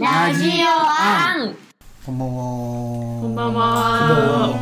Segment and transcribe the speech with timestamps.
[0.00, 1.54] ラジオアン
[2.06, 2.40] こんばんは。
[3.20, 4.56] こんばんは。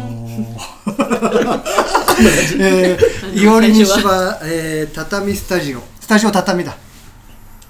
[2.58, 6.77] えー、いおり西は、えー、畳スタジオ、スタジオ畳だ。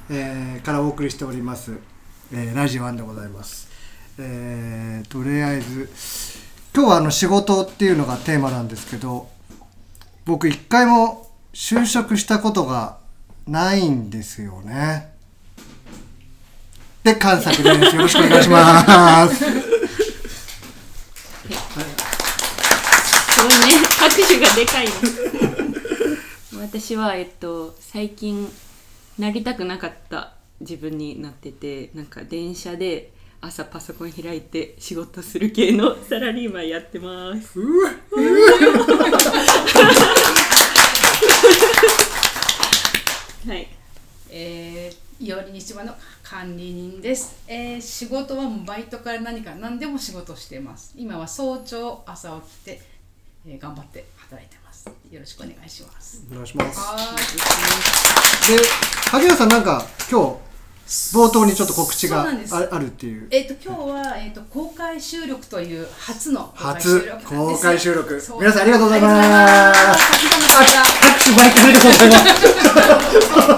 [0.09, 1.73] えー、からお送りしております。
[2.33, 3.69] えー、ラジオアンでございます。
[4.19, 5.91] えー、とりあえず、
[6.75, 9.29] 今日はあの仕事っていうのがテーマなんですけど、
[10.25, 12.97] 僕一回も就職したことが
[13.47, 15.18] ないんですよね。
[17.09, 17.97] で、関作です。
[17.97, 19.45] よろしくお願いします。
[19.45, 19.51] こ
[23.43, 23.73] のね。
[23.99, 28.53] 拍手がでかいの私はえっと最近
[29.19, 37.59] なりたくなかった自分になっててなんか電車で朝パソコン開いて仕事する系のサラリーマンやってます。
[43.47, 43.69] はい。
[44.31, 50.95] えー、いおり西場の管理人です、えー、仕事はもうバイトから何か何でも仕事してます。
[50.97, 52.81] 今は早朝朝起きて、
[53.49, 54.89] えー、頑張って働いてます。
[55.11, 56.23] よろしくお願いします。
[56.31, 56.79] お願いします。
[56.79, 56.97] は
[58.49, 58.59] で、
[59.11, 60.49] 萩原さんなんか今日
[61.17, 63.29] 冒頭にちょっと告知がああるっていう。
[63.29, 63.37] ー。
[63.37, 67.35] えっ、と今日は、えー、と公開収録という初の公開初収録なんです。
[67.35, 68.23] 公開収録。
[68.39, 69.81] 皆さんありがとうございます。
[71.01, 73.58] 拍手毎回ありがとうございま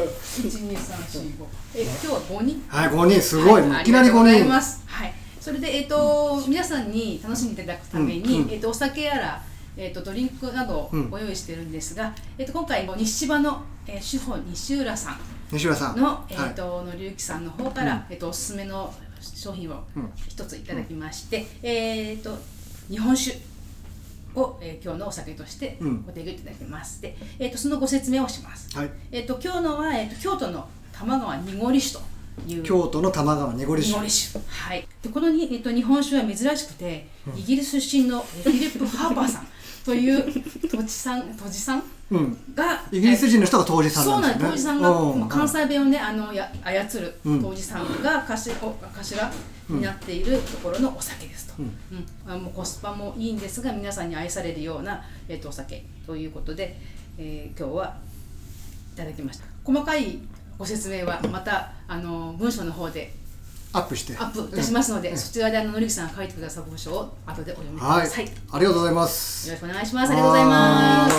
[0.00, 1.46] 一二三四五。
[1.74, 2.62] え、今日は五人？
[2.68, 4.48] はい、5人すごい、はいいきなり5ありがとうござい人。
[4.48, 4.82] ます。
[4.86, 5.14] はい。
[5.40, 9.42] それでえっ、と皆さんに楽しんでいただくために、うんうんえっ、とお酒やら
[9.76, 16.00] えっ、とドリンクなどご用意してるんですが、えっ、と今回西芝の、えー、主婦西浦さん西浦さん。
[16.00, 22.36] のえっ、はいと、のりゆきさんの方から、えっ、とおすすめの商品をうん一ついただきまして、えっ、と
[22.88, 23.51] 日本酒。
[24.34, 27.00] を、えー今日のお酒としてうんご提供いただきます。
[27.02, 28.76] で、えっ、とそのご説明をします。
[28.76, 28.90] はい。
[29.10, 32.04] えっと今日のは、えっと京都の玉川濁り酒
[32.44, 33.94] という京都の玉川濁り酒。
[33.94, 39.46] 濁り酒はいでこのに、えっと日本酒は珍しくて、イギリス出身のえフィリップ・ハーパーさん
[39.84, 40.24] という
[40.68, 41.84] 土地さん土地さんうん。
[42.54, 44.44] がイギリス人の人が当時さんそうなんですよね。
[44.44, 45.20] なんです当時さん。
[45.20, 47.42] が、関西弁をねあのや操るうん。
[47.42, 49.30] 当時さんが頭お頭
[49.68, 51.66] になっているところのお酒ですと、う
[52.34, 52.42] うん。
[52.42, 56.76] もうコスパもいいんですが皆さんに愛されるような、えっとお酒ということで、
[57.18, 57.96] えー今日は
[58.94, 59.44] いただきました。
[59.64, 60.18] 細かい
[60.58, 63.14] ご説明はまたあの文章の方で
[63.74, 64.14] アップして。
[64.16, 69.50] アップいたしますので、うんそちらであののりきさんが書いてくださる文章を後でお読みくはいださい、よありがとうございます。
[69.50, 71.16] ろしくお願いしますありがとうございます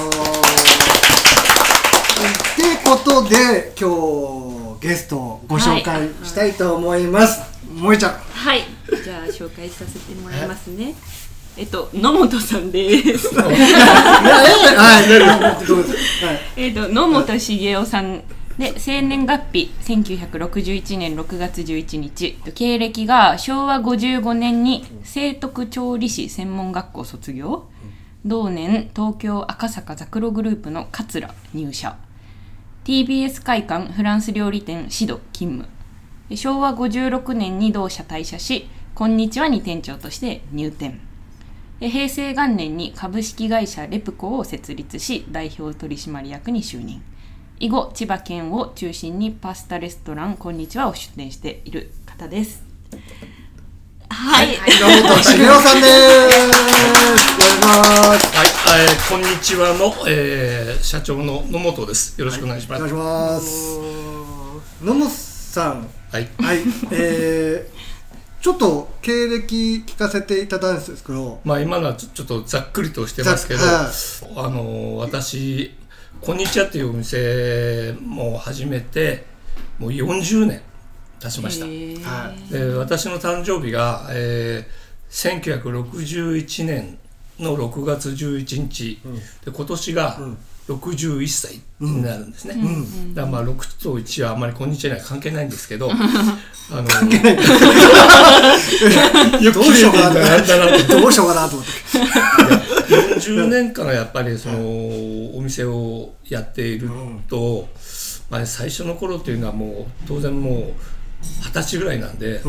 [2.23, 7.41] ってことで今日ゲストをご紹介したいと思います。
[7.75, 8.11] 萌えちゃん。
[8.13, 8.61] はい
[9.03, 10.93] じゃあ紹介させてもらいますね
[11.57, 15.93] えっと野本さんです はい、 はい、どうぞ。
[16.25, 16.41] はい。
[16.57, 18.21] えー、と野本茂雄さん
[18.57, 22.37] で生年月日1961年6月11日。
[22.53, 27.65] 経歴が昭和55年に聖徳調理師専門学校卒業。
[28.23, 31.97] 同年東京赤坂ザクログループの桂入社。
[32.85, 35.67] TBS 会館フランス料理店シド勤務。
[36.29, 40.99] で昭和56年に同社退社し「こんにちは」に店長として入店。
[41.79, 47.01] で平成元年に株式会社レプコを設立し代表取締役に就任
[47.63, 52.61] 以後千葉県を中心にパスタレストランこんにちはを出店している方です
[54.09, 55.95] はい、野本茂雄さんです。
[55.95, 57.83] よろしくお願いしま
[58.19, 58.37] す。
[58.37, 58.47] はい、
[58.83, 62.19] えー、こんにちはの、えー、社長の野本です。
[62.19, 62.83] よろしくお願いします。
[62.83, 63.79] お願いします。
[64.83, 65.87] 野本さん。
[66.11, 66.59] はい、はい。
[66.91, 71.39] えー、ちょっと経歴聞かせていただいたんですけど。
[71.43, 75.73] まあ今のはちょちょっとざっくりとしてますけど、はいあの私
[76.25, 79.25] こんにちはっていうお店も始めて
[79.77, 80.61] もう40年
[81.19, 81.65] 経ちました。
[81.65, 82.49] はい。
[82.49, 86.97] で私の誕生日が、えー、1961年
[87.39, 89.01] の6月11日、
[89.43, 90.19] で今年が
[90.69, 92.55] 61歳になるんですね、
[93.13, 95.91] だからまあ6と1はあんまり「こんにちは」には関係ないんですけど
[96.71, 97.35] あの関係ない。
[99.43, 100.99] よくどうしようかななんだなと。
[100.99, 101.73] どうしようかなと思って。
[103.19, 104.59] 40年間やっぱりその
[105.35, 106.89] お店をやっている
[107.27, 107.69] と、
[108.29, 110.73] まあ、最初の頃っていうのはもう当然もう
[111.41, 112.41] 二十歳ぐらいなんで、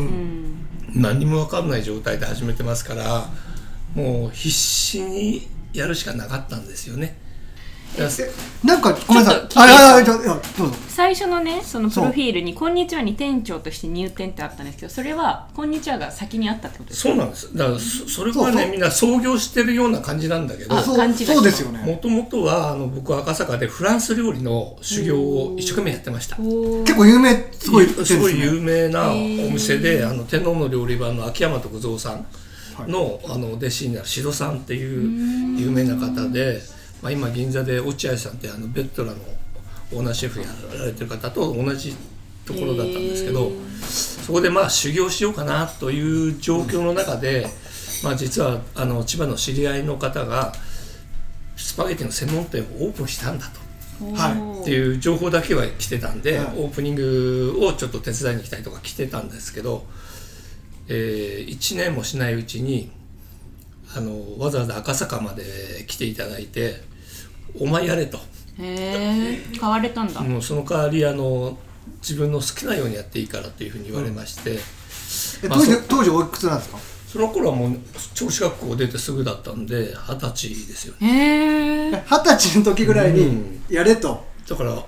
[0.93, 3.29] 何にも分かんない状態で始めてますから
[3.93, 7.17] もう必死にやるしかなかったんですよね。
[8.63, 9.41] なんかごめんなさい。
[9.55, 10.41] あいどうぞ。
[10.87, 17.09] 最初のねそのプロフィールに「こんにちは」に店長として入店ってあったんですけどそれは「こんにちは」が先にあったってことですか？
[17.09, 17.55] そうなんです。
[17.55, 18.55] だからそそれはそうそう。
[18.55, 21.07] ねみんな創業してるような感じなんだけどそう。
[21.07, 26.37] ですよもねともとはあの僕は赤坂でフランス料理の修行を一生懸命やってました。
[26.37, 29.13] 結構有名すごいすごい有名名なお
[29.51, 32.25] 店で、あの天皇の料理番の秋山徳蔵さん
[32.87, 36.61] の,、あの弟子になる志戸さんっていう有名な方で、
[37.01, 39.17] まあ、今銀座で落合さんってあのベッドラの
[39.93, 40.47] オーナーシェフや
[40.77, 41.95] られてる方と同じ
[42.45, 43.51] ところだったんですけど、
[43.81, 47.47] そこでまあ修行しようかなという状況の中で、
[48.03, 50.53] まあ、実はあの千葉の知り合いの方が
[51.55, 53.65] スパゲティの専門店をオープンしたんだと。
[54.15, 54.61] はい。
[54.61, 56.47] っていう情報だけは来てたんで、はい。
[56.57, 59.85] オープニングをちょっと手伝いに来たりとか来てたんですけど、
[60.87, 62.91] え1年もしないうちに
[63.95, 66.81] あのわざわざ赤坂まで来ていただいて
[67.59, 68.17] 「お前やれ」と。
[68.57, 71.57] へえ買われたんだ、もうその代わりあの
[72.01, 74.59] 自分の好きなようにやっていいからというふうに言われまして、
[75.43, 76.77] え当時まあそ当時おいくつなんですか？
[77.11, 77.77] その頃はもう
[78.13, 81.07] 調子学校出てすぐだったんで二十歳ですよね。
[81.07, 83.63] へえ二十歳の時ぐらいにうん。
[83.69, 84.25] やれと。
[84.49, 84.85] だから、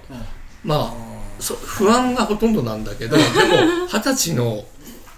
[0.63, 0.93] まあ
[1.39, 3.29] そ不安がほとんどなんだけどでも
[3.87, 4.63] 二十歳の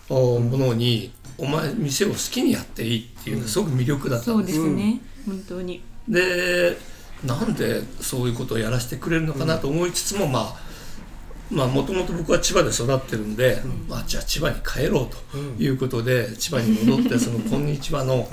[0.09, 5.81] おものに「お前店を好きにやっていい」っていうのがすごく魅力だったそうんでですすね、本当に。
[6.07, 6.77] で
[7.23, 10.69] なんでそういうことをやらせてくれるのかなと思いつつも、まあ
[11.51, 18.29] まあもともと僕は千葉で育ってるんで、まあ、じゃあ千葉に帰ろうということで、千葉に戻ってその 「こんにちは」の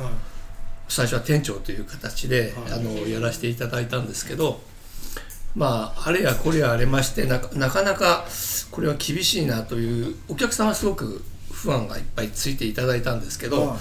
[0.89, 4.61] 最初は店長という形で、あのやらせていただいたんですけど
[5.55, 8.27] まああれやこれやありましてなかなかなか
[8.71, 11.25] これは厳しいなというお客さんはすごく
[11.67, 13.79] 不安がいっぱいついていただいたんですけど、はい。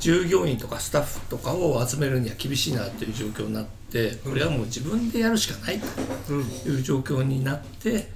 [0.00, 5.78] 従業員とかスタッフとかを集めるには厳しいなという状況になってこれはもう自分でやるしかない
[6.26, 6.32] と
[6.68, 8.08] いう状況になって、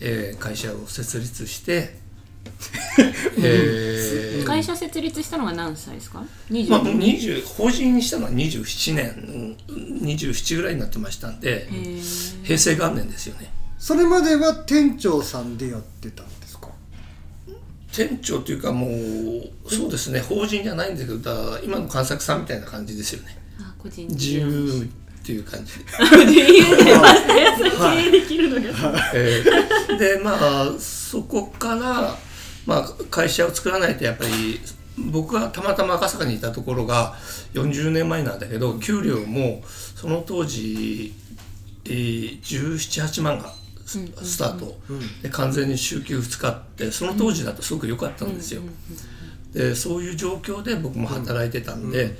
[0.00, 1.96] えー会社を設立して、
[3.38, 9.56] えー会社設立したのが何歳ですか？20、まあ、20法人にしたのは27年
[10.02, 11.66] 27ぐらいになってましたんで
[12.44, 13.50] 平成元年ですよね。
[13.78, 16.43] それまでは店長さんでやってたんですか？
[17.94, 23.38] 店長というかもうそうですね法人じゃないんだけどだ今の関作さんみたいな感じですよね。
[23.60, 25.78] あ個人自由っていう感じ。
[25.78, 28.62] で自由でパスタ屋さん経営できるのが、
[29.14, 32.16] えーでまあそこから、
[32.66, 33.96] まあ、会社を作らない。
[33.96, 34.60] とやっぱり
[34.98, 36.38] 僕がたまたま赤坂にい。
[36.40, 37.14] たところが
[37.52, 39.62] 40年前なんだけど給料も
[39.94, 41.14] その当時、
[41.84, 43.52] えー、178万が
[43.86, 44.78] ススタート、
[45.22, 48.62] で完全に週休2日ってその当時だとすごく良かったんですよ。
[49.52, 52.16] でそういう状況で僕も働いてたんで、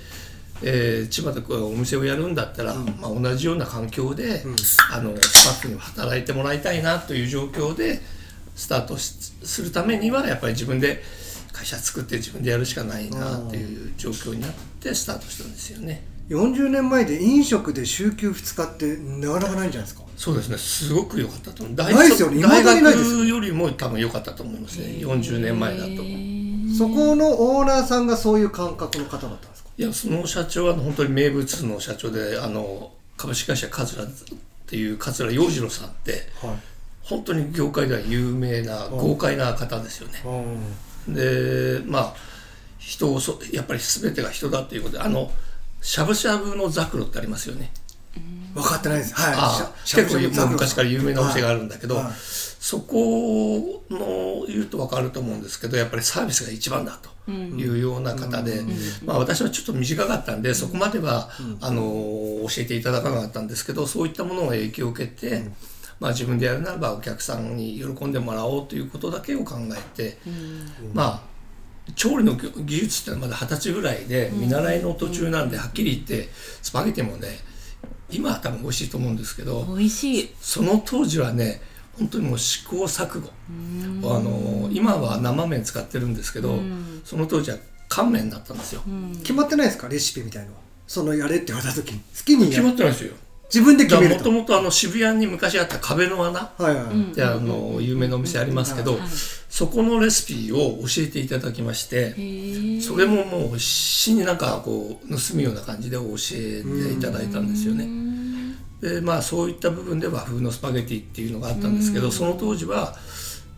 [0.62, 4.44] えー千葉でこうお店をやるんだったら、まあ、同じような環境で、
[4.92, 8.00] あのスタッフにも働いてもらいたいなという状況で
[8.54, 11.02] スタートしするためにはやっぱり自分で
[11.52, 14.50] 会社作って自分でやるしかないなっていう状況になっ
[14.80, 16.04] てスタートしたんですよね。
[16.28, 20.03] 40年前で飲食で週休2日ってなかなかないんじゃないですか？
[20.16, 20.58] そうですね。
[20.58, 21.76] すごく良かったと思う。
[21.76, 22.40] 大ないですよね。
[22.42, 24.86] 大学よりも多分良かったと思いますね。
[25.00, 25.90] 40年前だと。
[26.76, 29.70] そこのオーナーさんがそういう感覚の方だったんですか？
[29.76, 34.06] いやその社長は本当に名物の社長であの株式会社桂っ
[34.66, 36.56] ていう桂洋次郎さんってはい。
[37.02, 40.22] 本当に業界では有名な豪快な方ですよね。
[41.06, 42.14] でまあ
[42.78, 45.30] 人をそやっぱり全てが人だっていうことであの
[45.82, 47.70] しゃぶしゃぶのザクロってありますよね。
[48.54, 49.14] 分かってないです。
[49.14, 49.34] はい。
[50.46, 52.04] 昔から有名なお店があるんだけど、はい。
[52.04, 52.14] はい
[52.64, 58.62] そこの言うと分かると思うんですけどやっぱりサービスが一番だというような方で、
[59.04, 61.28] まあ、私はちょっと短かったんでそこまでは、
[61.60, 65.42] あの教えていただかなかったんですけどそういったものの影響を受けて、
[66.00, 70.16] まあ、自分でやるならばお客さんに喜んでもらおうということだけを考えて、
[70.94, 71.34] まあ
[71.96, 76.30] 調理の技技術ってのはまだ二十歳ぐらいで見習いの途中なんではっきり言って
[76.62, 77.28] スパゲティもね
[78.10, 80.30] 今は多分美味しいと思うんですけど美味しい。
[80.40, 81.60] その当時はね
[81.98, 83.30] 本当にもう試行錯誤。
[84.16, 86.58] あの今は生麺使ってるんですけど
[87.04, 87.58] その当時は
[87.88, 88.82] 乾麺だったんですよ。
[89.20, 89.88] 決まってないですか？
[89.88, 90.58] レシピみたいのは。
[90.86, 92.00] そのやれって言われた時に。
[92.00, 93.14] 好きに決やまってないですよ
[93.52, 94.18] 自分で決めると。
[94.18, 96.52] もともとあの渋谷に昔あった壁の穴。
[96.58, 98.98] はいはい、ってあの有名なお店ありますけど
[99.48, 102.10] そこのレシピを教えていただきまして
[102.80, 107.88] それももう必死になんかこう盗むような感じで教えていただいたんですよね。
[108.80, 112.94] でまあそういった部分で和風のスパゲティっていうのがあったんですけどその当時は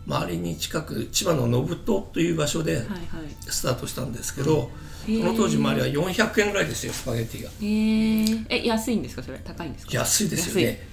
[0.07, 2.99] 周りに近く千葉の信戸という場所ではいはい。
[3.41, 4.71] スタートしたんですけど、
[5.07, 5.19] へー。
[5.21, 7.49] その当時周りは400円ぐらいですよスパゲッティが。
[7.61, 9.39] えー、え安いんですかそれ？
[9.43, 9.91] 高いんですか？
[9.93, 10.87] 安いですよね。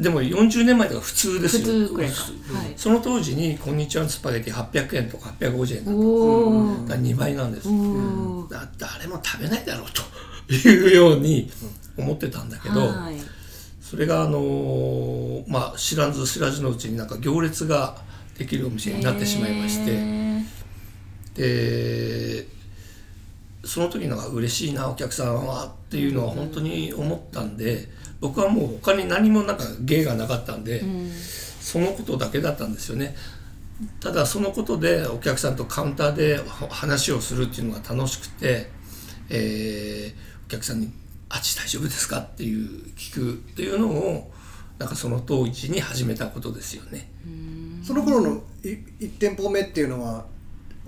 [0.00, 2.16] でも40年前とか普通です普よ通くらいか。
[2.58, 2.72] はい。
[2.76, 7.68] その当時に「こんにちは」のスパゲッティ800円とか850円だっただから2倍なんです。
[7.68, 11.48] おだ誰も食べないだろうというように
[11.96, 13.16] 思ってたんだけど、はい。
[13.80, 18.04] それがあのーまあ知らず知らずのうちになんか行列が
[18.38, 19.92] できるお店になってしまいまして、
[21.38, 22.46] へで
[23.64, 27.88] その時のが嬉しいなお客さんはっていうのは本当に思ったんで
[28.20, 30.82] 僕はもう他に何もなんか芸がなかったんで、
[31.60, 33.16] そのことだけだったんですよね。
[34.00, 38.70] ただそのことでお客さんとカウンターでは話をするっていうのが楽しくて、
[39.30, 40.92] えーお客さんに
[41.28, 44.32] 「あっち大丈夫ですか?」っていう聞くっていうのを
[44.78, 47.10] なんかその当時に始めたことですよね。
[47.86, 48.68] その頃のい
[49.00, 50.24] 1店舗目っていうのは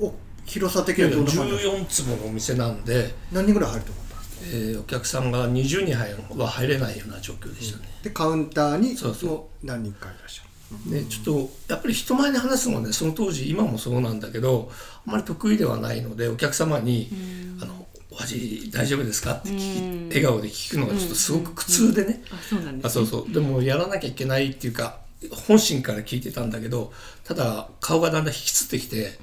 [0.00, 0.12] お
[0.44, 4.42] 広さ的にはどんな感じ14坪のお店なんで、何人ぐらい入ると思ったんですか？
[4.50, 7.88] えーお客さんが20人入るは入れないような状況でしたね。
[8.02, 9.66] でカウンターにそうそう。
[9.66, 10.48] 何人かいらっしゃる。
[10.90, 14.70] でちょっとやっぱり人前で話すのはねその当時今もそうなんだけど
[15.06, 17.08] あんまり得意ではないのでお客様に
[17.62, 23.32] 「あのお味大丈夫ですか?」って聞き笑顔で聞くのがちょっとすごく苦痛でね、あそうなんですあそうそう。
[23.32, 24.98] でもやらなきゃいけないっていうか
[25.46, 26.92] 本心から聞いてたんだけど
[27.24, 29.18] ただ顔がだんだん引きつってきて、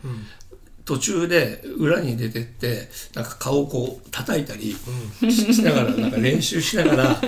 [0.83, 4.75] 途中で裏に出てってなんか顔をこう叩いたり
[5.31, 7.21] ししながらなんか練習しながら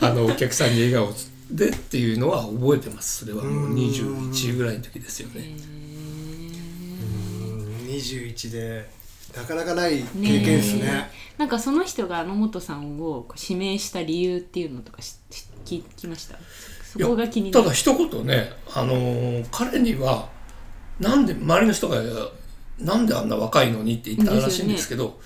[0.00, 1.12] あのお客さんに笑顔
[1.50, 3.44] でっていうのは覚えてますそれは。
[3.44, 5.56] もう21ぐらいの時ですよね。
[7.88, 8.88] 21で
[9.36, 11.10] なかなかない経験ですね。
[11.36, 16.38] なんかその人が野本さんを指名した理由っていうのとかしし聞きました？
[17.04, 17.64] そこが気になる。
[17.64, 20.28] ただ一言ね、あのー彼には
[21.00, 21.96] なんで周りの人が
[22.78, 25.18] なんであんな若いのにって言ったらしいんですけど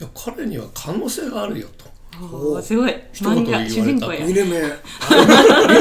[0.00, 1.92] いや彼には可能性があるよと。
[2.62, 2.94] すごい。
[3.12, 4.26] 一言漫画主人公や。
[4.26, 4.68] 見る目見る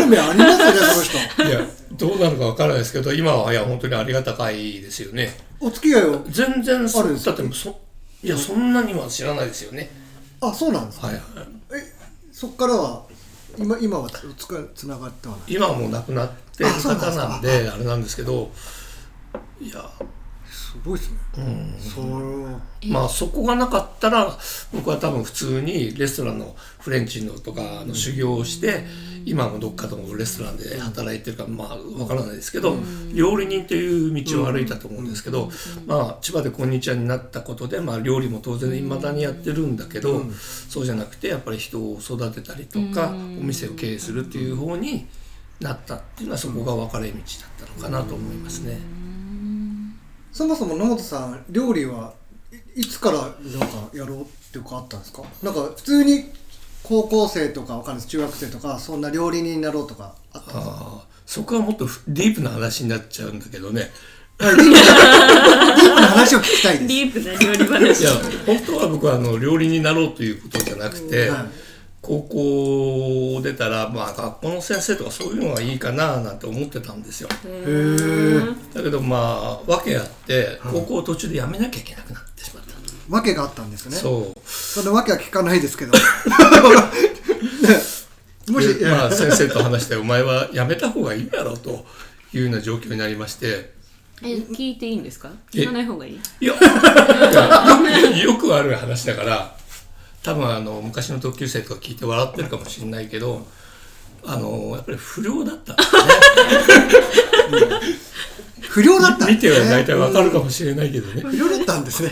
[0.08, 1.44] 目ありますねその人。
[1.44, 5.30] いやどうなるかわからないですけど今はいや本当にありがたかいですよね。
[5.60, 6.20] お付き合いは？
[6.30, 7.32] 全然そあるんですか？
[7.36, 7.80] だってそ
[8.24, 9.90] いやそんなには知らないですよね。
[10.40, 11.08] あそうなんですか？
[11.08, 11.24] はいはい。
[11.76, 11.84] え
[12.32, 13.04] そっからは？
[13.58, 15.54] 今今はつつかつながってはない。
[15.54, 18.52] 今はもう亡くなってる方なんであれなんですけど
[19.60, 19.90] いや
[20.72, 21.18] すごいですね。
[21.78, 24.38] そうまあそこがなかったら
[24.74, 28.86] 僕は多分普通にレストランのフレンチのとかの修行をして
[29.26, 32.78] 今もどっかのレストランで働いてるかまあわからないですけど
[33.14, 35.52] 料理人という道を歩いたと思うんですけど
[35.86, 40.24] まあ千葉で「こんにちは」になったことでまあ料理も当然いまだにやってるんだけど
[40.70, 45.06] そうじゃなくてやっぱり人を育てたりとかお店を経営するっていう方に
[45.60, 49.01] なったっていうのはそこが分かれ道だったのかなと思いますね。
[50.32, 52.14] そもそも野本さん料理は
[52.76, 53.36] いいつからなんか
[53.94, 55.24] やろうっていうかあったんですか？
[55.44, 56.26] なんか普通に
[56.84, 60.74] 高校生とかわかんないです中学生とかそんな料理人になろうとかあったんですか？
[60.74, 63.90] ああそこはもっとディープな話になっちゃうんだけどね。
[64.40, 66.88] ディープな話を聞きたいです。
[66.88, 68.02] ディープな料理話。
[68.02, 68.12] いや
[68.46, 71.48] 本当は僕はあの料理人になろうということじゃなくて、はい
[72.02, 77.30] 高校出たら、まあ、学校の先生とかそういうのがいいかななんて思ってたんですよ。
[77.46, 78.40] へえ
[78.74, 82.72] だけどまあ訳あって高校を途中で辞めなきゃいけなくなってしまった、
[83.16, 83.96] 訳があったんですね。
[83.98, 84.40] そう。
[84.50, 85.94] その訳は聞かないですけど。
[88.50, 91.86] もし、でまあ、先生と話して「お前は辞めた方がいいやろ」と
[92.34, 93.80] いうような状況になりまして。
[94.24, 95.30] え聞いていいんですか？
[95.52, 96.20] 聞かない方がいい？
[96.42, 96.58] いやい
[98.18, 99.56] やよくある話だから
[100.24, 103.46] 多分あの昔の同級生とか聞いて笑ってるかもしれないけど
[104.24, 107.80] あのやっぱり不良だったんですね。
[108.72, 109.26] 不良だった。
[109.28, 111.22] 見ては大体わかるかもしれないけどね。
[111.22, 112.12] 不良だったんですね。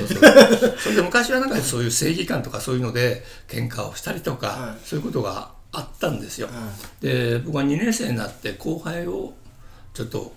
[0.78, 4.88] それで昔はなんかそういう正義感とかそういうので喧嘩をしたりとか、はい。
[4.88, 6.54] そういうことがあったんですよ、は
[7.00, 9.34] で僕は2年生になって後輩を
[9.94, 10.34] ちょっと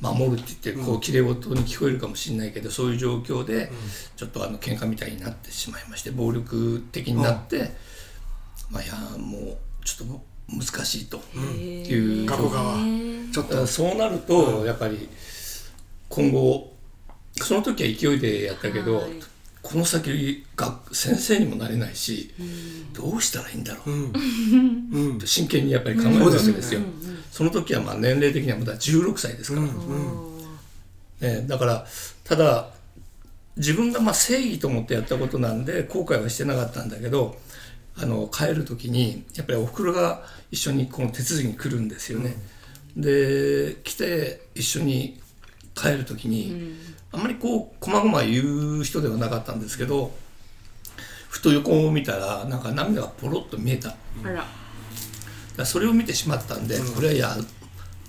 [0.00, 3.70] 守るって言ってこうきれい事に聞こえるかもしれないけど、そういう状況で
[4.16, 7.70] ちょっとあの喧嘩みたいになってしまいまして暴力的になって、
[8.70, 11.22] まあいやもうちょっと難しいと。
[11.46, 12.26] いう。
[12.26, 12.76] 学校側。
[13.32, 13.66] ちょっと。
[13.66, 15.08] そうなるとやっぱり
[16.08, 16.72] 今後
[17.40, 19.12] その時は勢いでやったけど、はい。
[19.62, 22.34] この先学先生にもなれないし、
[22.92, 26.80] どうしたらいいんだろう、真剣にやっぱり考えるわけですよ。
[27.34, 29.66] その時はまあ年齢的にはまだ16歳ですから、
[31.28, 31.84] ね、だから
[32.22, 32.68] ただ
[33.56, 37.36] 自分がまあ正義と思ってやったことなんで後悔はしてなかったんだけど
[37.96, 40.22] あの帰る時にやっぱりおふくろが
[40.52, 42.36] 一緒にこの手続きに来るんですよね。
[42.96, 45.20] で来て一緒に
[45.74, 46.76] 帰る時に、
[47.10, 50.12] あんまりこう細々言う人ではなかったんですけど
[51.28, 53.88] ふと横を見たらなんか涙がポロッと見えた。
[53.88, 54.63] あらだから
[55.64, 57.36] それを見てしまったんで、これはいや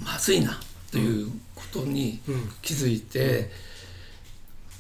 [0.04, 0.60] まずいな
[0.92, 2.20] ということに
[2.62, 3.50] 気づいて、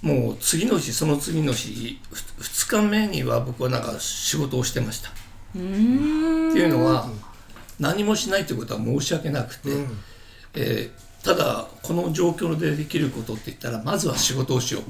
[0.01, 5.09] もう次の日その次の日ふ2日目には僕はなんか仕事をしてました。
[5.09, 5.13] っ
[5.53, 7.09] ていうのは
[7.79, 9.69] 何もしないということは申し訳なくて、
[10.55, 14.83] えーただこの状況でできることって言ったらまずは仕事をしよう、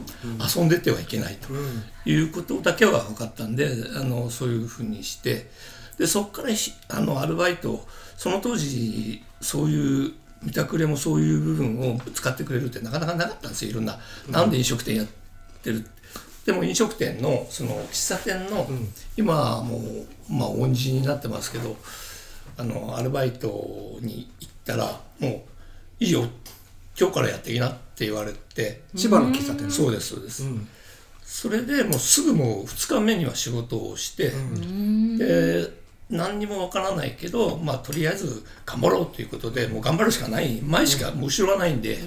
[0.59, 1.47] 遊んでてはいけないと
[2.09, 5.49] いうことだけは分かったんであのそういうふうにして
[5.97, 7.85] でそこからひあのアルバイト
[8.17, 13.99] その当時そういう見たくれもそういう部分を使ってくれるってなかなかなかったんですよいろんな、
[14.29, 15.07] なんで飲食店やっ
[15.63, 15.85] てる。
[16.45, 18.67] でも飲食店のその喫茶店の、
[19.17, 19.81] 今はもう
[20.29, 21.75] まあ恩人になってますけど
[22.57, 26.25] あのアルバイトに行ったらもういいよ
[26.99, 29.71] 今日からやっていいなって言われて千葉の喫茶店。
[29.71, 30.43] そうですそうです、
[31.23, 34.31] それでもうすぐもう2日目には仕事をして、
[35.17, 40.61] で何にもわからないけどまあとりあえず頑張ろうということでもう頑張るしかない。
[40.61, 41.97] 前しか、もう後ろがないんで、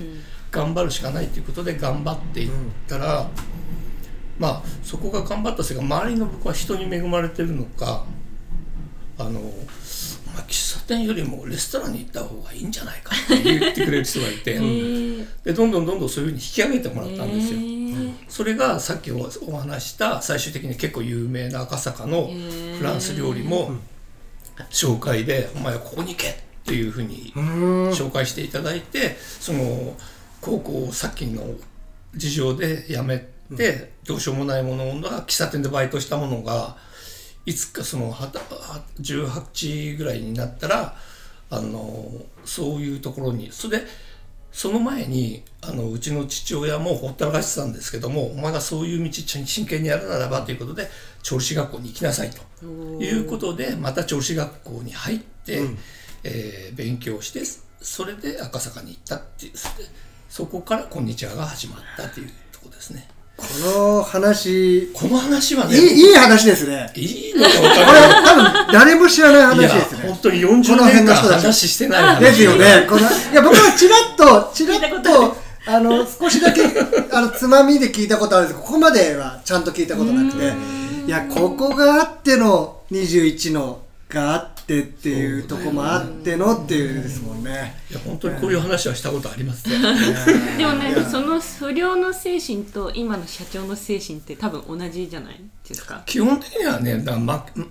[0.51, 2.51] 頑張るしかないということで頑張っていっ
[2.87, 3.29] たら、
[4.39, 8.05] まあそこが頑張ったせいか周りの僕は人に恵まれてるのか
[9.19, 9.41] あの、
[10.39, 14.55] まあ、喫茶店よりもレストランに行った方がいいんじゃないかって言ってくれる人がいて、
[15.45, 17.59] でどんどんどんどんそういうふうに引き上げてもらったんですよ。
[18.29, 22.31] それがさっきおお話した最終的に結構有名な赤坂の
[22.79, 23.73] フランス料理も
[24.71, 29.97] 紹介で「お前はここに行け!」っていうふうに紹介していただいてその
[30.41, 31.43] 高校をさっきの
[32.15, 33.27] 事情で辞め
[33.57, 36.77] てどうしようもないものが喫茶店でバイトしたものが
[37.49, 40.95] いつかそのはたは18ぐらいになったら
[41.49, 42.13] あの
[42.45, 43.87] そういうところにそれで
[44.53, 50.89] その前にあのうちの父親もほったらかしてたんですけどもお前がそういう道真剣にやるならばということで
[51.23, 52.67] 調理師学校に行きなさいと。
[52.67, 55.63] いうことでまた調理師学校に入って、
[56.25, 57.41] えー勉強して
[57.81, 59.53] それで赤坂に行ったっていう。
[60.29, 63.09] そこから「こんにちは」が始まったというところですね。
[63.39, 64.79] この話。
[64.83, 66.91] いこの話はいねいい話ですね。
[66.97, 68.55] いいのか分これかんない。
[68.65, 70.03] 多分誰も知らない話ですね。
[70.09, 71.43] 本当に40この辺年間の人たち。
[71.47, 72.21] 話してない話。
[72.21, 72.87] ですよね。
[72.89, 76.63] このいや僕はちらっとちらっとあの少しだけ
[77.13, 80.53] あのつまみで聞いたことあるんですけどここまではちゃんと聞いたことなくて。
[81.07, 87.81] いやここがあっての21のがあってっていうとこもあってのっていうですもんね。
[87.91, 89.79] いや本当にこういう話はしたことありますね。
[90.59, 96.03] でもなんかその不良の精神と今の社長の精神って多分同じじゃないですか。
[96.05, 97.19] 基本的にはね、ま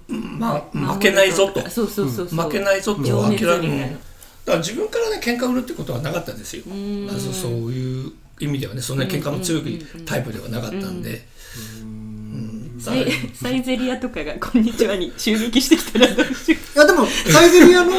[0.08, 2.40] ま負けないぞと、そうそうそうそう。
[2.40, 3.88] 負けないぞと諦めみたいな。
[3.90, 4.00] だか
[4.46, 6.64] ら自分からね喧嘩売るってことはなかったですよ。
[6.66, 11.28] まずそういう意味ではね、そんなに喧嘩の強いタイプではなかったんで。
[11.82, 11.97] うん
[12.80, 17.92] サイサイゼリアとかが「こんにちは」に襲撃してきたらどうしよいやでもサイゼリアの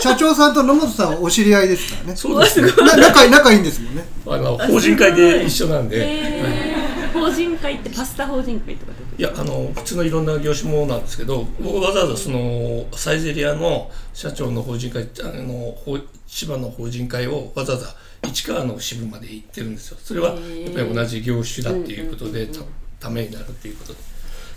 [0.00, 2.16] 社長さんと野本さんはお知り合いですからね。
[2.16, 2.68] そうですね。
[2.84, 4.06] な仲仲いいんですもんね。
[4.26, 5.96] あの法人会で一緒なんうで。
[6.00, 17.96] えー法人会ってパスタ法人会とかっていやあの普通のいろんな業種もなんですけど僕わざわざそのサイゼリアの社長の法人会あのほ千葉の法人会をわざわざ
[18.28, 20.38] 市川の支部まで行ってるんですよそれはやっ
[20.72, 22.60] ぱり同じ業種だっていうことでた
[23.00, 23.98] ためになるっていうことで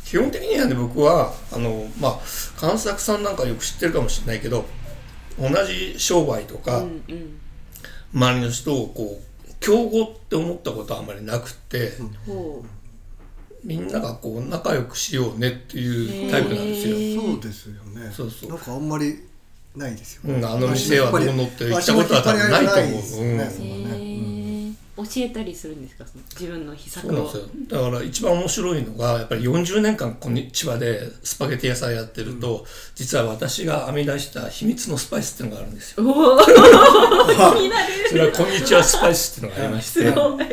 [0.05, 2.19] 基本的にはね僕はあのまあ
[2.57, 4.65] 関作さんなんかよく知ってるかもしれないけど
[5.39, 6.83] 同じ商売とか、
[8.13, 11.93] 周りの人をこう競合って思ったことはあんまりなくって、
[12.25, 12.65] ほ
[13.63, 17.21] みんながこう仲良くしようねっていうタイプなんですよ。
[17.21, 18.11] そうですよね。
[18.11, 19.19] そうそうなんかあんまり
[19.75, 20.39] ないですよね。
[20.39, 24.08] うん、あの店はどうのって言ったことは多分ないと思う。
[25.03, 26.05] 教えたりするんですか？
[26.05, 27.29] その自分の秘策を。
[27.29, 27.81] そうなんですよ。
[27.83, 36.03] だから一番面白いのがやっぱり40年間こんにちはでスパゲティ屋さんやってると、実は私が編み出した秘密のスパイスっていうのがあるんですよ。
[36.05, 36.47] おお 気
[37.61, 37.93] になる。
[38.09, 39.99] それはこんにちはスパイスっていうのがありまして。
[40.05, 40.45] すごい。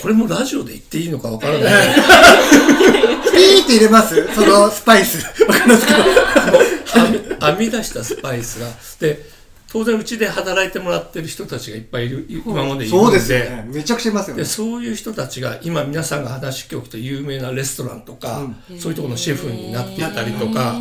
[0.00, 1.94] これもラジオで言っていいのかわからない。
[1.94, 4.14] ピーって入れます？
[4.34, 5.24] そのスパイス。
[5.44, 5.98] わかりますけど。
[6.02, 8.68] 編み編み出したスパイスが。
[9.00, 9.24] で
[9.72, 13.64] 当然うちで働いてもらってる人たちがいっぱいいるい今までいるそうのでですよね。
[13.68, 14.42] めちゃくちゃいますよね。
[14.42, 14.48] で。
[14.48, 18.42] そういう人たちが今皆さんが話しておくと有名なレストランとか、
[18.78, 20.76] そういうところのシェフになっていたりとか、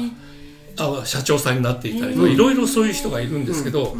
[0.77, 3.95] あ社長さんになっていたりとか、いろいろそういう人がいるんですけど、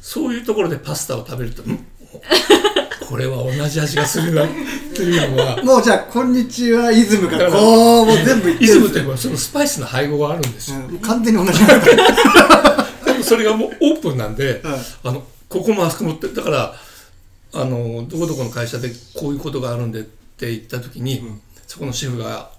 [0.00, 1.84] そういうところでパスタを食べると、ん
[3.08, 4.48] これは同じ味がするな っ
[4.94, 5.62] ていうのは。
[5.64, 8.90] もうじゃあ、こんにちは、イズムがこう、もう全部イズムっ。
[8.90, 10.76] ていうのはそのスパイスの配合があるんですよ。
[10.88, 10.98] うん。
[10.98, 11.58] 完全に同じ
[13.28, 14.72] それがもうオープンなんで、うん
[15.04, 16.74] あのここもあそこもってだから
[17.54, 21.22] あのどこどこの会社でこういうことがあるんでって言った時に、
[21.66, 22.50] そこのシェフが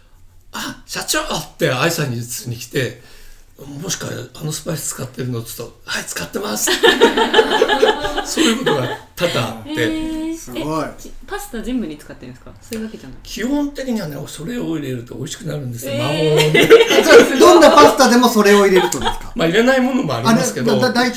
[0.52, 3.00] 「あ社長!」って挨拶に来て
[3.82, 6.70] 「もしかあのスパイス使ってるの?」っつうと「はい使ってます」
[8.26, 9.70] そういうことが多々あって。
[9.70, 10.84] えーすごい。
[11.26, 12.52] パスタ全部に使ってるんですか？
[12.60, 13.18] そういうわけじゃない。
[13.22, 16.36] 基本的にはねそれを入れると美味しくなるんですよ、えー。
[16.36, 19.32] 魔法で どんなパスタでもそれを入れるとですか？
[19.34, 21.12] まあ入れないものもありますけど大体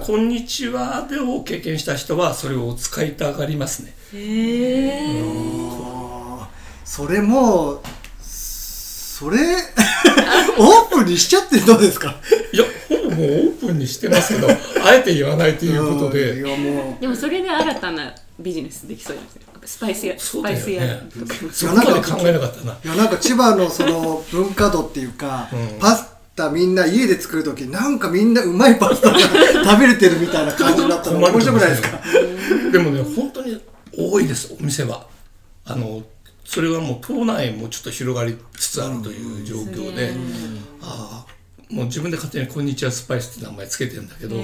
[0.00, 3.94] こんにちは」でを経験した人はそれを使いたがりますね。
[4.14, 4.86] へ
[5.18, 7.80] えあーそれもう
[8.22, 9.36] それ
[10.58, 12.16] オープンにしちゃってどうですか？
[12.52, 16.12] いやほぼもうオープンにしてますけどあえて言わないということうん。
[16.12, 17.00] でいやもう。
[17.00, 18.12] でもそれで新たな
[18.42, 21.34] ビジネスできそうですねスパイス屋スパイス屋とか。
[21.52, 22.72] そこまで考えなかったな。
[22.72, 25.78] いやなんか千葉のその文化度っていうか、うん。
[25.78, 32.00] パスタみんな家で作る時なんかみんなうまいパスタが食べれてるみたいな感じになったら面白くないですか？
[32.72, 33.60] でもね本当に
[33.96, 35.06] 多いですお店は。
[35.66, 36.02] あの
[36.44, 40.12] それはもう島内もちょっと広がりつつあるという状況で、
[40.82, 44.38] ああもう自分で勝手に「こんにちはスパイス」って名前つけてるんだけど、え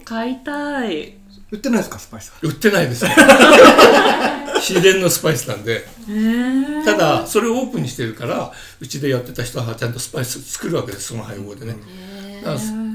[0.00, 1.14] ー、買いたい
[1.50, 3.14] 売ってないですかスパイス売ってないですね
[4.60, 5.86] 秘伝のスパイスなんで。
[6.08, 11.76] えー、ただそれをオープンにしてるからうちでやってた人はちゃんとスパイス作るわけですその配合でね、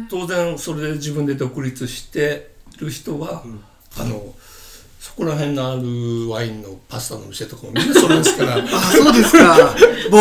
[0.10, 3.44] 当然それで自分で独立してる人は、
[3.98, 4.34] あの
[5.00, 8.56] そこら辺のあるワインのパスタの店とかもみんなそれですから。
[8.58, 9.76] あそうですか。
[10.12, 10.18] 某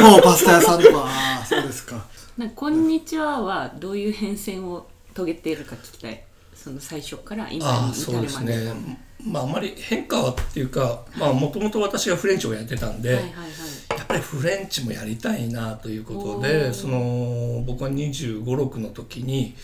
[0.00, 1.04] 某パスタ屋さんとか。
[1.06, 2.04] あそうですか。
[2.36, 6.22] なんかこんにちははどういう変遷を遂げているか聞きたい
[6.62, 8.18] その最初から今ああに至るまで。
[8.18, 8.98] そうですね。
[9.24, 13.98] まああまり変化はっていうかまあもともと私がフレンチをやってたんで、はいはいはい。
[13.98, 19.54] やっぱりフレンチもやりたいなということでその僕は2 5 6の時に、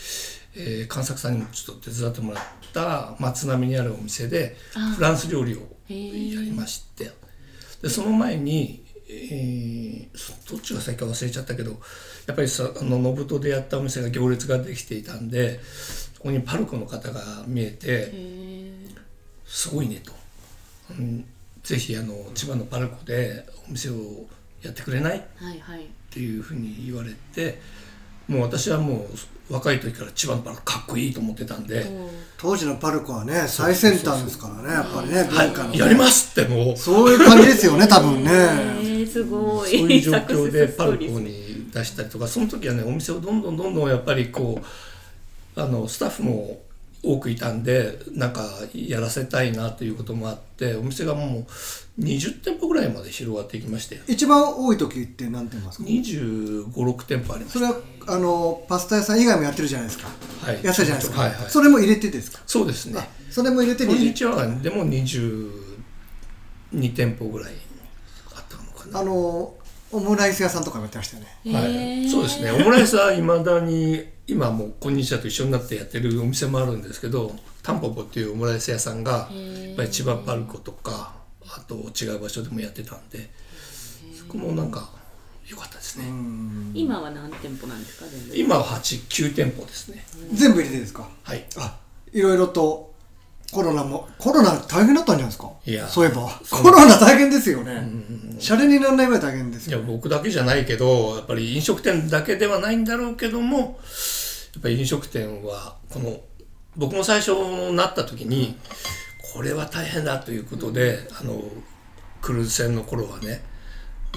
[0.55, 7.11] えー、関作さんにもちょっと手伝ってもらった松並にあるお店であフランス料理をやりまして。
[7.83, 9.85] でその前に、えー
[10.17, 11.73] そどっちが先か忘れちゃったけど
[12.27, 17.77] やっぱりさあの信人でやったお店が行列ができていたんでそこにパルコの方が見えて。
[17.87, 18.75] え
[19.47, 20.11] すごいねと、
[20.91, 21.25] うん、
[21.63, 23.95] ぜひあの千葉のパルコでお店を
[24.63, 25.25] やってくれない？
[25.37, 25.87] はいはい。
[26.11, 27.61] ていうふうに言われて
[28.27, 29.07] もう私はも
[29.51, 31.85] う若い時から千葉のパルコかっこいいと思ってたんで。
[32.39, 36.77] 当時のパルコはね最先端ですからねやっぱりね「文化の、はいやります!」ってもう。
[36.77, 38.31] そういう感じですよね多分ね。
[38.31, 39.71] えー、すごい。
[39.71, 44.65] そういう状況でパルコに出したりとかその時はねお店をどんどんどんどんやっぱりこう
[45.57, 46.61] あのスタッフも
[47.03, 48.43] 多くいたんでなんか
[48.75, 51.47] やらせたいなということもあってお店がも
[51.99, 54.01] う20店舗ぐらいまで広がっていきまして。
[54.09, 60.09] 一番多い時って何店ますか？2 5 6店舗ありましたそれはあのパスタ屋さん以外もやってるじゃないですか。
[60.43, 60.65] はい。
[60.65, 61.51] やってたじゃないですか、はいはい。
[61.51, 62.41] それも入れてですか？
[62.47, 63.07] そうですね。
[63.31, 65.51] それも入れてこんに20ちはでも22
[66.95, 67.53] 店舗ぐらい
[68.35, 69.01] あったのかな。
[69.01, 69.55] あの
[69.95, 71.55] オムライス屋さんとかもやってましたよね。
[71.55, 72.51] はい、そうですね。
[72.51, 81.15] オムライスはいまだに今もう「こんにちは」と一緒になってやってるお店もあるんですけどタンポポっていうオムライス屋さんがやっぱり千葉パルコとか
[81.47, 83.31] あと違う場所でもやってたんで
[84.19, 84.91] そこもなんか
[85.47, 86.05] 良かったですね。
[86.73, 88.07] 今は何店舗なんですか？
[88.11, 88.37] 全部。
[88.37, 90.05] 今は89店舗ですね。
[90.33, 91.07] 全部入れてですか？
[91.23, 91.45] はい。
[91.59, 91.79] あ
[92.13, 92.94] いろいろと
[93.55, 95.51] コロナもコロナ大変だったんじゃないですか？
[95.65, 95.87] いや。
[95.87, 96.29] そういえば。
[96.51, 97.89] コロナ大変ですよね。
[98.41, 103.65] シャレにならないぐらい大変ですよいや僕だけじゃないけどやっぱり飲食店だけではないんだろうけどもや
[104.59, 106.21] っぱり飲食店はこの
[106.77, 107.33] 僕も最初
[107.73, 108.57] なった時に
[109.33, 111.41] これは大変だということで、あの
[112.21, 113.43] クルーズ船の頃はね。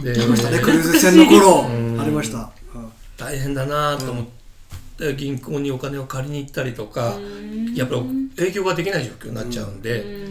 [0.01, 1.67] でありましたねクルーズ船の頃。
[1.67, 1.99] ん。
[1.99, 2.51] ありました。
[2.73, 2.91] うん。
[3.17, 4.31] 大変だなと思って、
[5.17, 7.17] 銀行にお金を借りに行ったりとか
[7.75, 10.27] やっぱり営業ができない状況になっちゃうんで、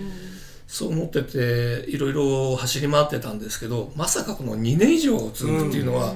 [0.67, 6.15] そう思ってていろいろ走り回ってたんですけどまさかこの2年以上続くっていうのは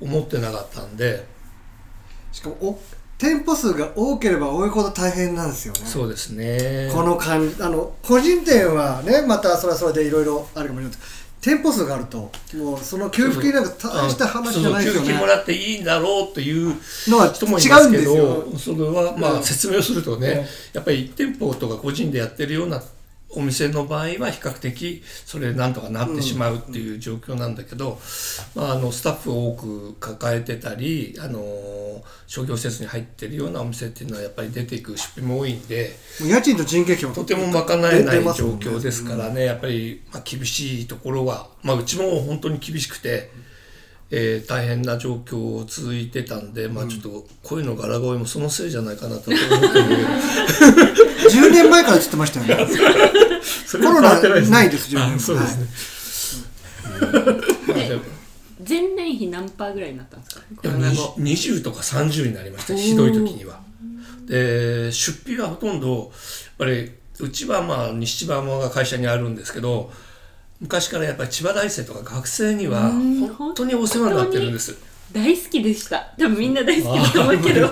[0.00, 1.24] 思ってなかったんで、
[2.32, 2.78] しかもお
[3.18, 5.80] 店舗数が多ければ多いほど大変なんですよね。
[5.84, 6.88] そうですね。
[6.92, 15.08] この感じあの個人店はねまたそれはそれでいろいろあるかもしれないです店舗数があるともうその給付金なんか大した話じゃないですよね。
[15.08, 16.74] 給付金もらっていいんだろうっていう
[17.08, 19.38] のは人もい違うんますけどそれはまうん。
[19.38, 22.82] あ説明をするとね、やっぱり1店舗とか個人でやってるような
[23.30, 28.00] お店の場合は比較的それでなんとかなってしまうっていう状況なんだけど、
[28.54, 31.40] まあ、あのスタッフを多く抱えてたりあの
[32.26, 35.90] 商業施設に入ってるようなお店っていうのはやっぱり出ていく出費も多いんで。
[36.22, 43.30] 家賃と人件費もとても賄えない状況ですからね、やっぱり、まあ、厳しいところは、まあ、うちも本当に厳しくて、
[44.10, 49.58] えー大変な状況続いてたんで、まあちょっと声の柄声もそのせいじゃないかなと思ってる。
[49.58, 49.84] んだけど
[51.30, 52.72] 10年前から言ってましたよね。
[53.72, 56.44] コロナないです10年そうです
[57.68, 58.00] ね、
[58.66, 60.42] 前年比何パーぐらいになったんですか？
[60.56, 61.14] コでもロナ後。
[61.18, 63.60] 20とか30になりましたひどい時には。
[64.26, 66.08] で出費はほとんどやっ
[66.58, 66.90] ぱり
[67.20, 69.90] うちはまあ西千葉山が会社にあるんですけど
[70.60, 72.90] 昔からやっぱり千葉大生とか学生には
[73.38, 74.76] 本当にお世話になってるんです。
[75.12, 76.12] 大好きでした。
[76.18, 77.70] 多分みんな大好きだと思うけど。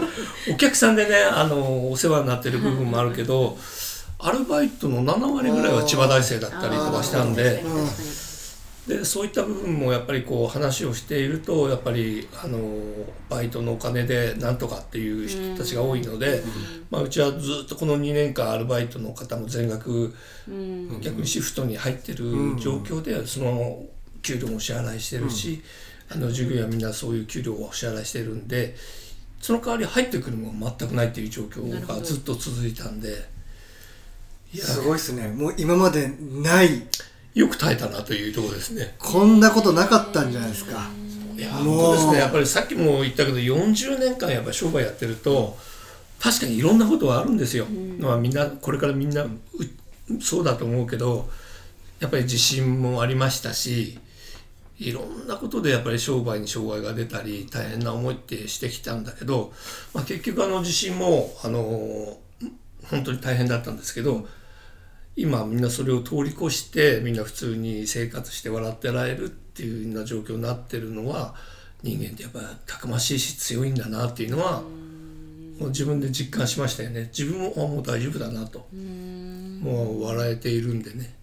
[0.52, 3.58] お客さんでねあのお世話になってる部分もあるけど
[4.18, 7.64] アルバイトの7割ぐらいは千葉大生だったりとかしたんで
[8.86, 12.60] でそういった部分もやっぱりこう話をしているとやっぱりあの
[13.28, 16.42] バイトのお金でなんとかっていう人たちが多いので、
[16.90, 20.14] まあ、うちはずっとこの2年間アルバイトの方も全額
[20.48, 21.00] うん。
[21.00, 23.82] 逆にシフトに入ってる状況でその
[24.22, 25.62] 給料もお支払いしてるし、
[26.08, 28.76] あの従業員はみんなそういう給料をお支払いしてるんで
[29.40, 33.08] その代わり入ってくるものが全くないっていう状況がずっと続いたんで。
[34.52, 34.64] いや。
[34.64, 35.28] すごいですね。
[35.28, 36.86] もう今までない
[37.36, 38.94] よく耐えたなというところですね。
[38.98, 40.88] こんなことなかったんじゃないですか。
[41.36, 42.18] いや本当ですね。
[42.18, 45.54] やっぱりさっきも言ったけど40年間やっぱり商売やってると
[46.18, 47.66] 確かにいろんなことはあるんですよ、
[47.98, 49.30] まあみんなこれからみんなう
[50.18, 51.28] そうだと思うけど
[52.00, 53.98] やっぱり地震もありましたし
[54.78, 59.52] いろんなことでやっぱり商売に障害が出たり大変な思いってしてきたんだけど、
[59.92, 62.16] まあ、結局あの地震もあの
[62.90, 64.26] 本当に大変だったんですけど
[65.16, 71.34] 今みんなそれを通り越してみんな普通に生活して笑ってられるっていうような状況になってるのは
[71.82, 74.60] 人間ってやっぱたくましいし強いんだなっていうのは
[75.58, 77.10] もう自分で実感しましたよね。
[77.16, 78.66] 自分もあもう大丈夫だなと。
[79.62, 81.14] もう笑えているんでね。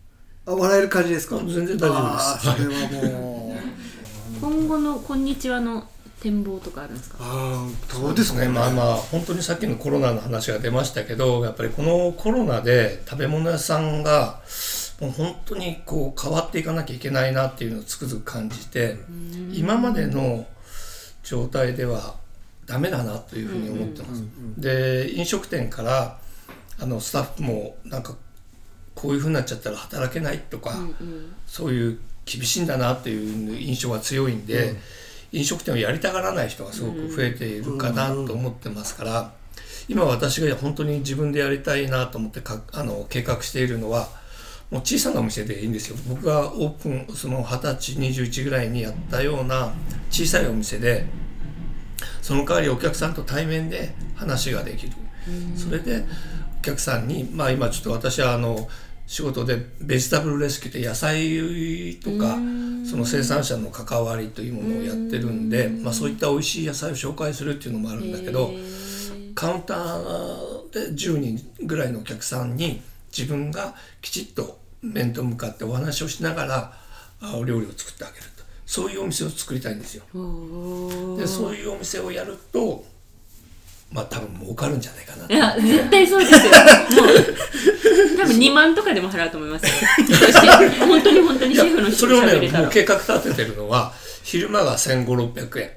[0.48, 1.38] あ笑える感じですか？
[1.38, 2.48] 全然大丈夫あです。
[2.48, 4.40] ーそれはもう。
[4.42, 5.88] 今後の「こんにちは」の
[6.24, 7.18] 展望とかあるんですか？
[7.20, 7.68] あ
[8.12, 8.48] うですかね。
[8.48, 14.42] まあまあ本当にさっきのコロナの話が出ましたけどやっぱりこのコロナで食べ物屋さんが
[15.02, 18.98] もう本当にこう変わっていかなきゃいけないなっていうのをつくづく感じて
[19.52, 20.48] 今までの
[21.24, 22.16] 状態では
[22.66, 24.24] ダメだなというふうに思ってます。
[24.58, 26.18] で飲食店から
[26.80, 28.16] あのスタッフもなんか
[28.96, 30.76] こういうふうになっちゃったら働けないとか、
[31.48, 34.76] そういう厳しいんだなっていう印象が強いんで、
[35.34, 39.34] 飲食店をやりたがらない人がすごく増えているかなと思ってますから、
[39.90, 44.08] 今私が本当に自分でやりたいなと思ってかあの計画しているのは
[44.72, 45.98] もう小さなお店でいいんですよ。
[46.08, 49.74] 僕がオープンその20歳21ぐらいにやったような
[50.10, 51.06] 小さいお店で
[52.22, 54.94] その代わりお客さんと対面で話ができる、
[55.56, 56.06] それで
[56.60, 58.70] お客さんにまあ今ちょっと私はあの
[59.06, 62.38] 仕事でベジタブルレスキューって野菜とか
[62.90, 68.52] その生産者の関わりというものをやってるんで、まあ、そういった美味しい野菜を紹介するっていうのもあるんだけど
[69.36, 72.82] カウンターで10人ぐらいのお客さんに
[73.16, 76.74] 自分がきちっと面と向かってお話をしながら
[77.22, 78.44] あお料理を作ってあげると。
[78.66, 80.04] そういうお店を作りたいんですよ。
[81.18, 82.86] でそういうお店をやると
[83.94, 85.28] まあ多分儲かるんじゃないかな。
[85.28, 86.40] といや絶対そうですよ。
[86.42, 86.52] もう
[88.18, 89.72] 多分2万とかでも払うと思いますよ。
[90.80, 95.72] 本当に本当にいシェフのやそれをねもう計画立ててるのは昼間が1500600円。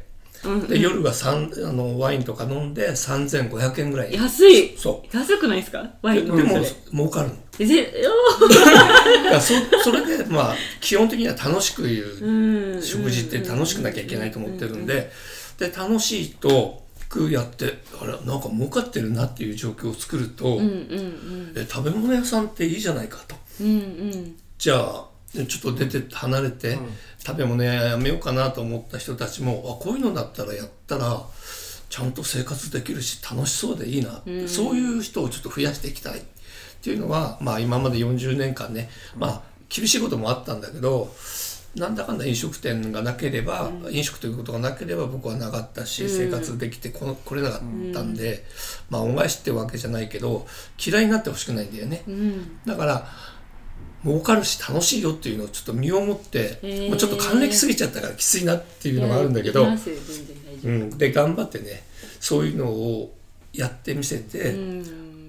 [0.69, 4.15] で夜が三あのワインとか飲んで3500円ぐらい。
[4.15, 4.77] 安い。
[4.79, 5.85] そ安くないですか？
[6.03, 7.35] ワインうでも飲んで儲かるの。
[7.59, 11.87] ぜぜいやそそれでまあ基本的には楽しくう。
[11.89, 12.83] いうん。
[12.83, 15.11] 食事って楽しくなきゃいけないと思ってるんで。
[15.59, 23.37] で楽しいとくやってあれなんか儲かってるなっていう状況を作ると、うんうんえ食べ物屋さんっていいじゃないかと。
[23.61, 24.37] うんうんうん。
[24.59, 26.79] じゃあちょっと出て離れて、
[27.19, 31.23] 食べ物屋やめようかなと思った人たちもあこういうのだったらやったら
[31.89, 36.23] ちゃんと生活できるし楽しそうでいいなって、そういう人をちょっと増やしていきたいっ
[36.83, 41.13] ていうのは、まあ、今まで40年間ね、まあ厳しいこともあったんだけど
[41.77, 47.61] なんだかんだ飲食店がなければ、飲食ということがなければ僕はなかったし、生活できてこの来れなかっ
[47.93, 48.45] たんで、
[48.89, 50.47] まあ恩返しってわけじゃないけど
[50.85, 52.03] 嫌いになってほしくないんだよね。
[52.09, 52.61] うん。
[52.65, 53.07] だから
[54.03, 56.89] 儲かるし楽しいよっていうのをちょっと身をもって、へー。
[56.89, 59.67] まあ、ちょっと還暦すぎちゃったからきついなっていうのがあるんだけど、
[60.65, 61.85] うん、で頑張ってね
[62.21, 63.15] そういうのを
[63.53, 64.55] やってみせて、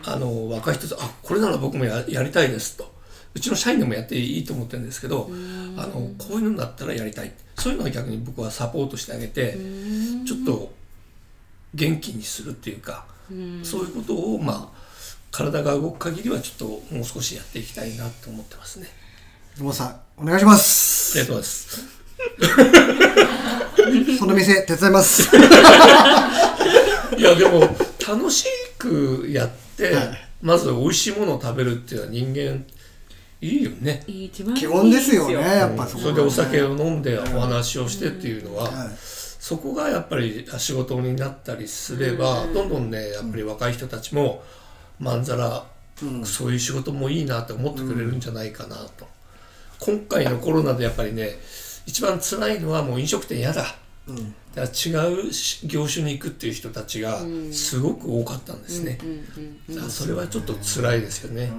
[0.05, 2.95] あの若い人と「あこれなら僕もややりたいです」と。
[3.37, 5.29] うちの社員でもやっていいと思ってるんですけど、
[5.77, 7.31] あのこういうのだったらやりたい。
[7.55, 9.57] そういうのは逆に僕はサポートしてあげて
[10.25, 10.73] ちょっと
[11.75, 13.05] 元気にするっていうか、
[13.61, 14.77] そういうことをまあ
[15.29, 18.87] 体が動く限りはちょっともう少しやっていきたいなと思ってますね。
[19.59, 21.19] もうさんお願いします。
[21.19, 21.53] ありがとうございま
[24.01, 24.17] す。
[24.17, 25.29] その店手伝います。
[27.17, 27.59] いやでも
[28.07, 28.47] 楽し
[28.79, 30.27] くやって、はい。
[30.41, 32.65] まず美味しいものを食べるっていうのは人間
[33.41, 34.03] いいよね。
[34.07, 38.89] 基本ですよねやっぱそこそれでお酒を飲んでお話をしてっていうのは、はい。
[39.39, 44.43] そこがやっぱり仕事になったりすれば、どんどんねやっぱり若い人たちも
[44.99, 45.65] まんざら、
[46.25, 49.07] そういう仕事もいいなって思ってくれるんじゃないかなと、
[49.79, 51.29] 今回のコロナでやっぱりね
[51.85, 53.75] 一番辛いのはもう飲食店嫌だ、だか
[54.55, 55.31] ら違う
[55.65, 57.21] 業種に行くっていう人たちが
[57.51, 58.97] すごく多かったんですね、
[59.69, 61.51] だからそれはちょっと辛いですよね、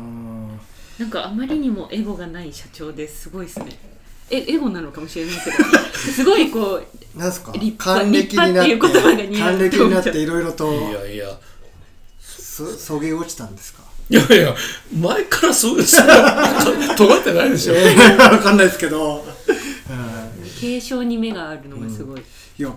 [0.99, 3.79] なんかあまりにもエゴがない社長ですごいですね。
[4.31, 5.57] えエゴなのかもしれないけど。
[6.13, 6.83] すごいこ
[7.17, 7.53] うなんすか？
[7.53, 11.39] 立派還暦になって立派っていう言葉が似合う還暦になっていろいろといやいや。
[12.21, 13.83] そそげ落ちたんですか？
[14.11, 14.55] いやいや
[14.99, 16.03] 前からそうですよ。
[16.97, 19.25] 尖ってないでしょ、えー、わかんないですけど、
[20.61, 22.21] 継承に目があるのがすごい、
[22.59, 22.75] いや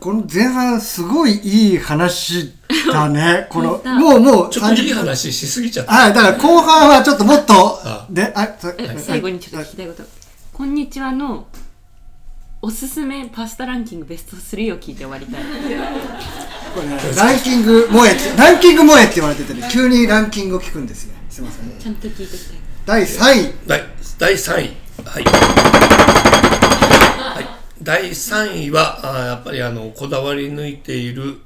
[0.00, 2.52] この前半すごいいい話
[2.92, 3.46] だね。
[3.50, 5.92] このもうもうちょっといい30分話しすぎちゃった。
[5.92, 8.48] はいだから後半はちょっともっと あであ
[8.98, 10.02] 最後にちょっと聞きたいこと
[10.52, 11.46] 「こんにちは」の
[12.62, 15.42] おすすめパスタランキングベスト3を聞いて終わりたい。
[16.74, 21.68] これねランキング萌えってランキング萌えって言われててね急にランキングを聞くんですねすいません。
[21.68, 22.54] ねちゃんと聞いてきて
[22.86, 23.54] 第3位。
[23.66, 23.82] 第
[24.18, 24.54] 第3位。
[25.04, 25.30] はい、は
[27.40, 27.44] い、
[27.84, 31.36] 第3位はあーやっぱりあのこだわり抜いている、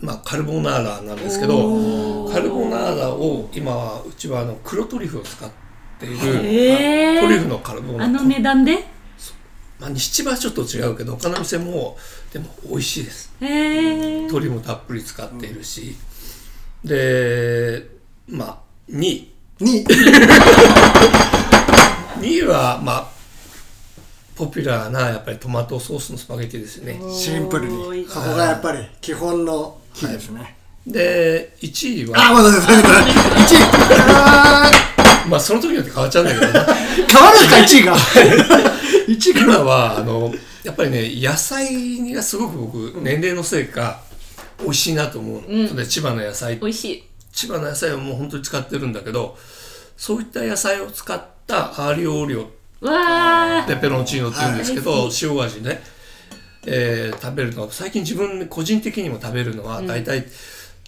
[0.00, 5.50] まあ、カルボナーラなんですけどカルボナーラを今はうちはあの黒トリュフを使っ
[6.00, 8.04] ている、えトリュフのカルボナーラ。
[8.06, 8.84] あの値段で？
[9.78, 11.98] まあ、七はちょっと違うけど他の店も
[12.32, 13.34] でも美味しいです。
[13.42, 15.94] えー、鶏もたっぷり使っているし、
[16.82, 17.86] で
[18.26, 18.58] まあ
[18.90, 19.86] 2位2位
[22.20, 23.15] 2位はまあ
[24.36, 27.00] ポピュラーなやっぱりトマトソースのスパゲティですよね。
[27.10, 28.06] シンプルに。
[28.06, 30.54] そこがやっぱり基本の木ですね、
[30.86, 34.02] で1位あはまだ待って待って待って1位。
[34.10, 34.70] あ
[35.26, 37.96] まあその時によって変わっちゃうんだけど変わるんですか1位が。
[39.08, 44.02] 1位が今はあのやっぱりね野菜がすごく僕年齢のせいか
[44.60, 45.68] 美味しいなと思う、うん。
[45.68, 46.58] それで千葉の野菜。
[46.58, 47.04] 美味しい。
[47.32, 49.36] 千葉の野菜をもう本当に使ってるんだけど
[49.96, 55.10] そういった野菜を使ったアーリオオリオペペロンチーノって言うんですけど、はい。
[55.22, 55.80] 塩味ね、
[56.66, 60.26] えー食べるのは最近自分個人的にも食べるのは大体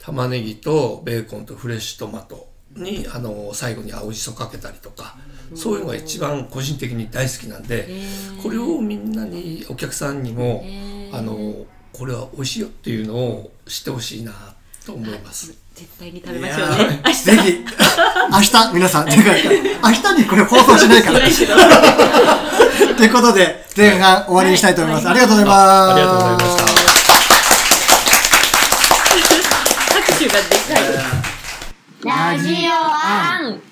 [0.02, 5.16] 玉ねぎとベーコンとフレッシュトマトにあの最後に青じそかけたりとか、
[5.54, 7.88] そういうのが一番個人的に大好きなんで、
[8.42, 10.64] これをみんなにお客さんにも、
[11.12, 14.32] あのこれは美味しいよっていうのを知ってほしいな
[14.88, 15.54] と思います。
[15.74, 17.60] 絶対に食べましょうねーぜひ。
[18.32, 19.22] 明日皆さんてか
[19.84, 21.20] 明日にこれ放送しないから。
[22.96, 25.92] ということで前半終わりにしたいと思います、ありがとうございます。
[25.92, 26.64] ありがとうございました。
[29.94, 32.34] 拍手がでかい。
[32.34, 33.67] ラジオアン